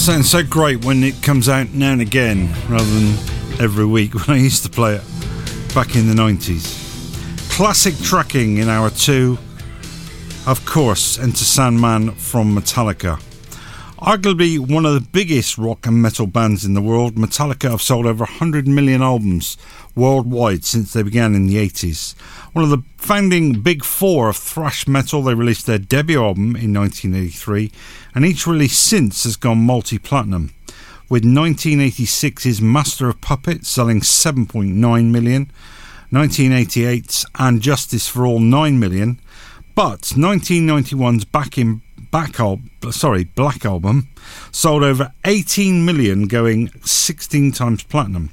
[0.00, 3.08] sounds so great when it comes out now and again rather than
[3.60, 5.02] every week when I used to play it
[5.74, 7.50] back in the 90s.
[7.50, 9.36] Classic tracking in hour two.
[10.46, 13.20] Of course, Enter Sandman from Metallica.
[14.00, 18.06] Arguably one of the biggest rock and metal bands in the world, Metallica have sold
[18.06, 19.58] over 100 million albums
[19.94, 22.14] worldwide since they began in the 80s.
[22.54, 26.72] One of the founding big four of thrash metal, they released their debut album in
[26.72, 27.70] 1983,
[28.14, 30.54] and each release since has gone multi platinum.
[31.10, 35.52] With 1986's Master of Puppets selling 7.9 million,
[36.10, 39.20] 1988's And Justice for All 9 million,
[39.74, 42.60] but 1991's Back in Back Al-
[42.90, 44.08] sorry, Black Album
[44.50, 48.30] sold over 18 million, going 16 times platinum,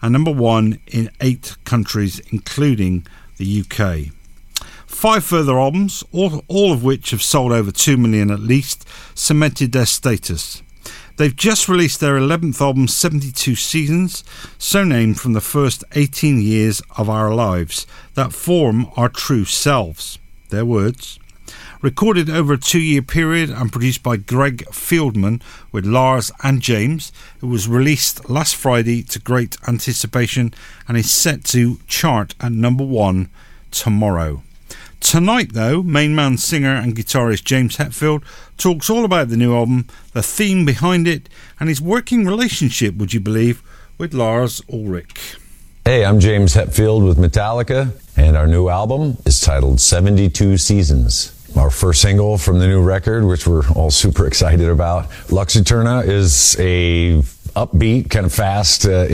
[0.00, 3.06] and number one in eight countries, including
[3.36, 4.12] the UK.
[4.86, 9.72] Five further albums, all, all of which have sold over 2 million at least, cemented
[9.72, 10.62] their status.
[11.18, 14.24] They've just released their 11th album, 72 Seasons,
[14.56, 20.18] so named from the first 18 years of our lives that form our true selves.
[20.48, 21.18] Their words.
[21.80, 25.40] Recorded over a two year period and produced by Greg Fidelman
[25.70, 30.52] with Lars and James, it was released last Friday to great anticipation
[30.88, 33.30] and is set to chart at number one
[33.70, 34.42] tomorrow.
[34.98, 38.24] Tonight, though, main man, singer, and guitarist James Hetfield
[38.56, 41.28] talks all about the new album, the theme behind it,
[41.60, 43.62] and his working relationship, would you believe,
[43.98, 45.36] with Lars Ulrich.
[45.84, 51.37] Hey, I'm James Hetfield with Metallica, and our new album is titled 72 Seasons.
[51.58, 56.56] Our first single from the new record, which we're all super excited about, Lux is
[56.60, 57.20] a
[57.56, 59.08] upbeat, kind of fast, uh,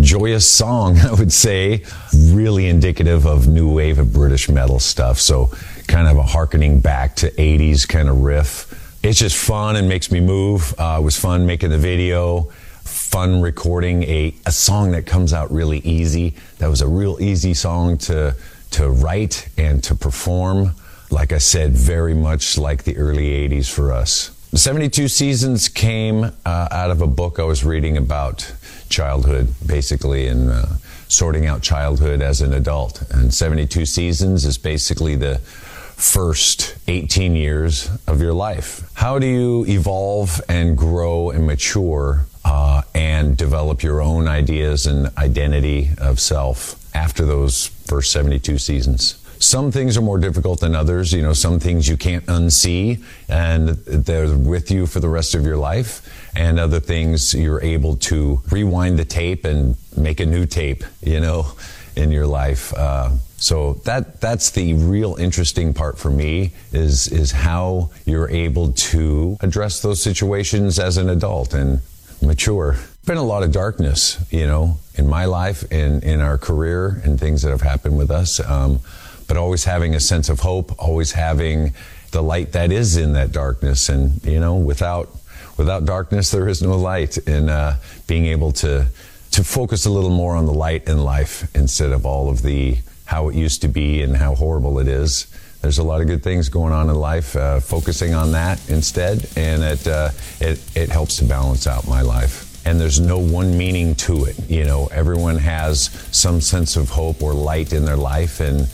[0.00, 1.84] joyous song, I would say.
[2.30, 5.20] Really indicative of new wave of British metal stuff.
[5.20, 5.50] So,
[5.86, 8.98] kind of a harkening back to 80s kind of riff.
[9.04, 10.74] It's just fun and makes me move.
[10.78, 12.44] Uh, it was fun making the video,
[12.84, 16.34] fun recording a, a song that comes out really easy.
[16.60, 18.34] That was a real easy song to,
[18.70, 20.72] to write and to perform.
[21.10, 24.30] Like I said, very much like the early 80s for us.
[24.54, 28.52] 72 Seasons came uh, out of a book I was reading about
[28.88, 30.66] childhood, basically, and uh,
[31.08, 33.02] sorting out childhood as an adult.
[33.10, 38.88] And 72 Seasons is basically the first 18 years of your life.
[38.94, 45.08] How do you evolve and grow and mature uh, and develop your own ideas and
[45.18, 49.16] identity of self after those first 72 seasons?
[49.40, 51.12] Some things are more difficult than others.
[51.12, 55.44] You know, some things you can't unsee and they're with you for the rest of
[55.44, 56.08] your life.
[56.36, 61.20] And other things you're able to rewind the tape and make a new tape, you
[61.20, 61.52] know,
[61.96, 62.72] in your life.
[62.74, 68.72] Uh, so that that's the real interesting part for me is is how you're able
[68.72, 71.80] to address those situations as an adult and
[72.20, 72.76] mature.
[73.06, 77.18] Been a lot of darkness, you know, in my life and in our career and
[77.18, 78.40] things that have happened with us.
[78.40, 78.80] Um,
[79.28, 81.74] but always having a sense of hope, always having
[82.10, 85.10] the light that is in that darkness, and you know, without
[85.56, 87.74] without darkness, there is no light, and uh,
[88.06, 88.86] being able to
[89.30, 92.78] to focus a little more on the light in life instead of all of the
[93.04, 95.26] how it used to be and how horrible it is.
[95.60, 97.36] There's a lot of good things going on in life.
[97.36, 100.10] Uh, focusing on that instead, and it, uh,
[100.40, 104.38] it it helps to balance out my life and there's no one meaning to it.
[104.50, 108.68] You know, everyone has some sense of hope or light in their life, and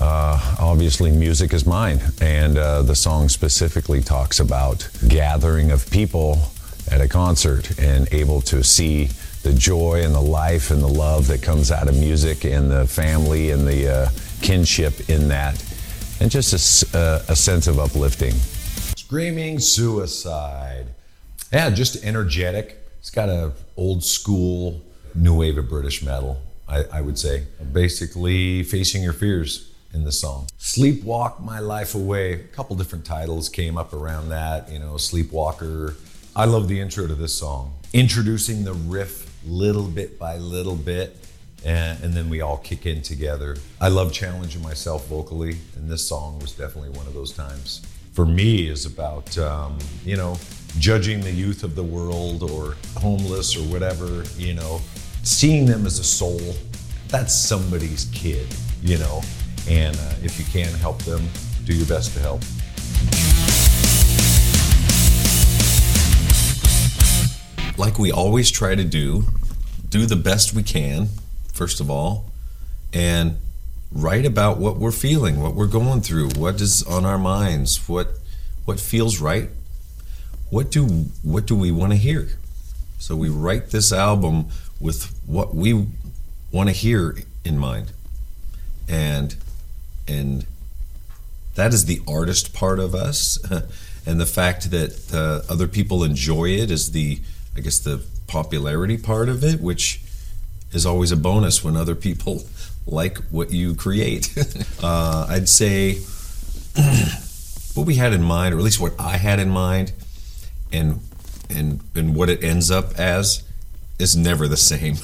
[0.00, 6.38] uh, obviously, music is mine, and uh, the song specifically talks about gathering of people
[6.90, 9.10] at a concert and able to see
[9.42, 12.86] the joy and the life and the love that comes out of music and the
[12.86, 14.08] family and the uh,
[14.40, 15.62] kinship in that,
[16.20, 18.32] and just a, uh, a sense of uplifting.
[18.96, 20.86] Screaming suicide.
[21.52, 22.78] Yeah, just energetic.
[23.00, 24.80] It's got a old school
[25.14, 26.40] new wave of British metal.
[26.68, 30.46] I, I would say basically facing your fears in the song.
[30.58, 32.32] Sleepwalk My Life Away.
[32.34, 35.96] A couple different titles came up around that, you know, Sleepwalker.
[36.34, 37.74] I love the intro to this song.
[37.92, 41.16] Introducing the riff little bit by little bit,
[41.64, 43.56] and, and, then we all kick in together.
[43.80, 47.82] I love challenging myself vocally, and this song was definitely one of those times.
[48.12, 50.36] For me, is about, um, you know,
[50.78, 54.80] judging the youth of the world or homeless or whatever, you know,
[55.22, 56.40] seeing them as a soul.
[57.08, 58.46] That's somebody's kid,
[58.82, 59.22] you know
[59.68, 61.22] and uh, if you can help them,
[61.64, 62.42] do your best to help.
[67.78, 69.24] Like we always try to do,
[69.88, 71.08] do the best we can,
[71.52, 72.26] first of all,
[72.92, 73.38] and
[73.92, 78.08] write about what we're feeling, what we're going through, what is on our minds, what
[78.64, 79.48] what feels right.
[80.50, 80.84] what do
[81.22, 82.28] what do we want to hear?
[82.98, 84.48] So we write this album
[84.80, 85.86] with what we
[86.52, 87.92] want to hear in mind,
[88.88, 89.36] and
[90.10, 90.44] and
[91.54, 93.38] that is the artist part of us,
[94.06, 97.20] and the fact that uh, other people enjoy it is the
[97.56, 100.00] I guess the popularity part of it, which
[100.72, 102.44] is always a bonus when other people
[102.86, 104.36] like what you create.
[104.82, 105.94] uh, I'd say
[107.74, 109.92] what we had in mind, or at least what I had in mind,
[110.72, 111.00] and
[111.48, 113.42] and and what it ends up as,
[113.98, 114.96] is never the same.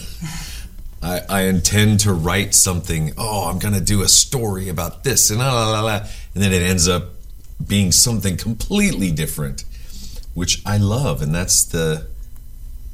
[1.06, 3.12] I, I intend to write something.
[3.16, 5.96] Oh, I'm gonna do a story about this, and la la la, la
[6.34, 7.10] and then it ends up
[7.64, 9.64] being something completely different,
[10.34, 12.08] which I love, and that's the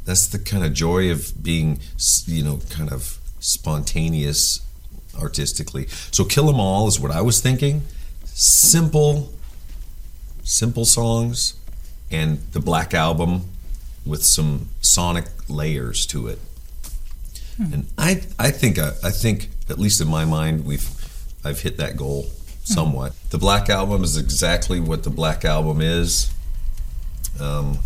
[0.05, 1.81] that's the kind of joy of being,
[2.27, 4.61] you know, kind of spontaneous
[5.19, 5.87] artistically.
[6.11, 7.83] So Kill 'Em All is what I was thinking.
[8.27, 9.33] Simple,
[10.45, 11.55] simple songs,
[12.11, 13.49] and the Black Album
[14.05, 16.39] with some sonic layers to it.
[17.57, 17.73] Hmm.
[17.73, 20.89] And I, I think, I, I think, at least in my mind, we've,
[21.45, 22.27] I've hit that goal
[22.65, 23.13] somewhat.
[23.13, 23.29] Hmm.
[23.31, 26.33] The Black Album is exactly what the Black Album is.
[27.41, 27.79] Um,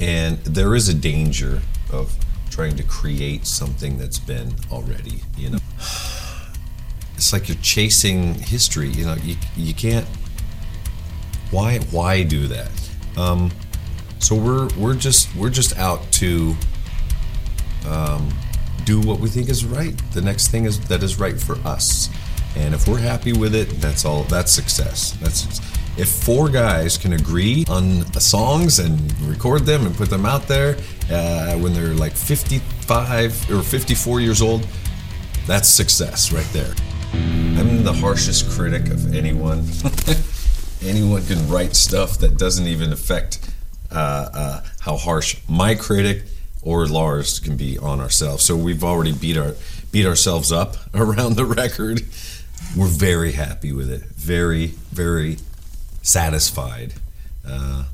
[0.00, 1.62] and there is a danger
[1.92, 2.14] of
[2.50, 5.58] trying to create something that's been already you know
[7.16, 10.06] it's like you're chasing history you know you, you can't
[11.50, 12.70] why why do that
[13.16, 13.50] um,
[14.24, 16.54] so we're we're just we're just out to
[17.86, 18.32] um,
[18.84, 22.08] do what we think is right the next thing is that is right for us
[22.56, 25.60] and if we're happy with it that's all that's success that's
[25.96, 30.76] if four guys can agree on songs and record them and put them out there
[31.10, 34.66] uh, when they're like 55 or 54 years old,
[35.46, 36.74] that's success right there.
[37.12, 39.64] I'm the harshest critic of anyone.
[40.82, 43.53] anyone can write stuff that doesn't even affect
[43.94, 46.24] uh, uh, how harsh my critic
[46.62, 48.44] or Lars can be on ourselves.
[48.44, 49.54] So we've already beat our
[49.92, 52.02] beat ourselves up around the record.
[52.76, 54.02] We're very happy with it.
[54.02, 55.38] Very, very
[56.02, 56.94] satisfied.
[57.46, 57.84] Uh,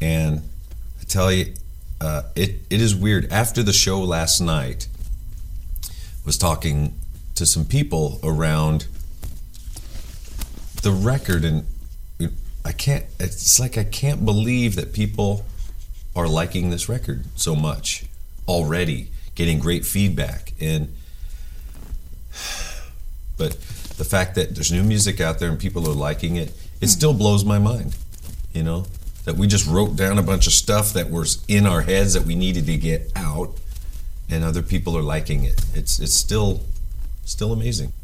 [0.00, 0.42] and
[1.00, 1.54] I tell you,
[2.00, 3.32] uh, it it is weird.
[3.32, 4.86] After the show last night,
[6.24, 6.94] was talking
[7.34, 8.86] to some people around
[10.82, 11.66] the record, and
[12.68, 13.06] I can't.
[13.18, 15.46] It's like I can't believe that people
[16.14, 18.04] are liking this record so much
[18.46, 20.94] already, getting great feedback, and
[23.38, 23.52] but
[23.96, 27.14] the fact that there's new music out there and people are liking it it still
[27.14, 27.96] blows my mind,
[28.52, 28.84] you know,
[29.24, 32.24] that we just wrote down a bunch of stuff that was in our heads that
[32.24, 33.54] we needed to get out,
[34.28, 35.64] and other people are liking it.
[35.72, 36.60] It's it's still
[37.24, 37.94] still amazing.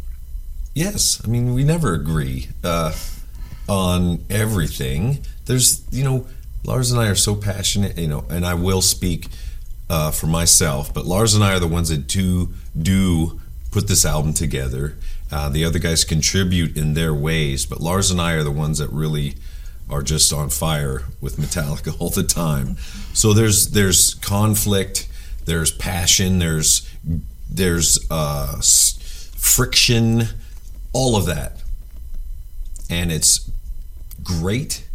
[0.74, 2.94] Yes, I mean we never agree uh,
[3.68, 5.18] on everything.
[5.46, 6.26] There's you know
[6.64, 9.28] Lars and I are so passionate, you know, and I will speak
[9.90, 13.40] uh, for myself, but Lars and I are the ones that do do
[13.70, 14.96] put this album together
[15.34, 18.78] uh, the other guys contribute in their ways, but Lars and I are the ones
[18.78, 19.34] that really
[19.90, 22.76] are just on fire with Metallica all the time.
[23.14, 25.08] So there's there's conflict,
[25.44, 26.88] there's passion, there's
[27.50, 28.60] there's uh,
[29.36, 30.28] friction,
[30.92, 31.62] all of that,
[32.88, 33.50] and it's
[34.24, 34.86] great.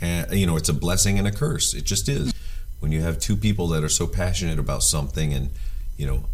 [0.00, 1.74] And you know, it's a blessing and a curse.
[1.74, 2.34] It just is
[2.80, 5.50] when you have two people that are so passionate about something, and
[5.96, 6.24] you know,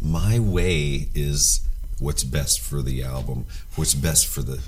[0.00, 1.66] my way is
[1.98, 4.62] what's best for the album, what's best for the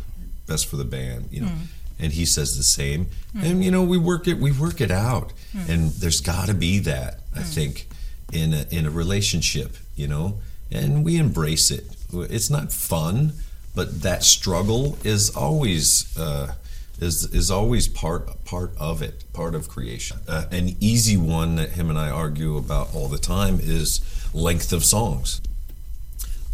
[0.46, 1.46] best for the band, you know.
[1.46, 1.66] Mm.
[2.00, 3.06] And he says the same.
[3.36, 3.44] Mm.
[3.44, 5.32] And you know, we work it we work it out.
[5.54, 5.68] Mm.
[5.68, 7.86] And there's got to be that, I think,
[8.32, 10.40] in a, in a relationship, you know.
[10.72, 11.84] And we embrace it.
[12.12, 13.34] It's not fun,
[13.74, 16.54] but that struggle is always uh,
[17.00, 20.18] is is always part part of it, part of creation.
[20.28, 24.00] Uh, an easy one that him and I argue about all the time is
[24.34, 25.40] length of songs.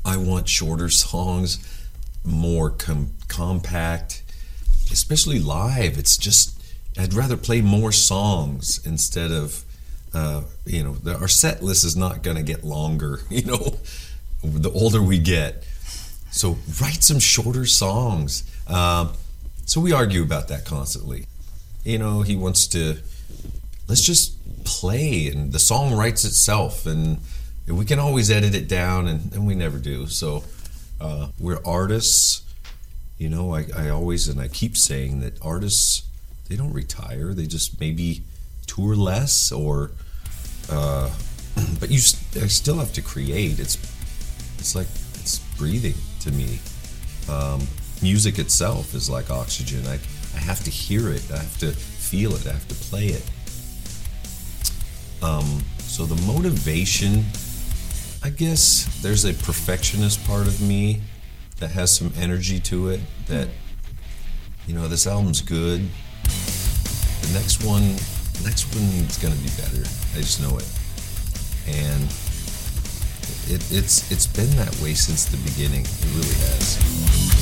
[0.05, 1.59] I want shorter songs,
[2.25, 4.23] more com- compact,
[4.93, 5.99] especially live.
[5.99, 6.57] It's just
[6.97, 9.65] I'd rather play more songs instead of
[10.15, 13.21] uh, you know the, our set list is not going to get longer.
[13.31, 13.79] You know,
[14.43, 15.65] the older we get,
[16.31, 18.45] so write some shorter songs.
[18.69, 19.13] Uh,
[19.67, 21.27] so we argue about that constantly.
[21.85, 22.99] You know, he wants to
[23.89, 27.19] let's just play, and the song writes itself, and
[27.67, 30.07] we can always edit it down, and, and we never do.
[30.07, 30.45] So
[31.01, 32.43] uh, we're artists.
[33.19, 36.05] You know, I, I always and I keep saying that artists
[36.49, 37.35] they don't retire.
[37.35, 38.23] They just maybe
[38.67, 39.91] tour less, or
[40.71, 41.11] uh,
[41.81, 41.99] but you
[42.41, 43.59] I still have to create.
[43.59, 43.77] It's
[44.59, 46.61] it's like it's breathing to me.
[47.29, 47.67] Um,
[48.03, 49.87] music itself is like oxygen.
[49.87, 49.99] I
[50.35, 51.23] I have to hear it.
[51.33, 52.47] I have to feel it.
[52.47, 53.31] I have to play it.
[55.23, 57.25] Um, so the motivation,
[58.23, 61.01] I guess, there's a perfectionist part of me
[61.59, 63.01] that has some energy to it.
[63.29, 63.49] That
[64.67, 65.89] you know, this album's good.
[66.25, 67.83] The next one,
[68.45, 69.83] next one's gonna be better.
[70.15, 70.69] I just know it,
[71.67, 72.05] and
[73.49, 75.83] it, it's it's been that way since the beginning.
[75.83, 77.36] It really has.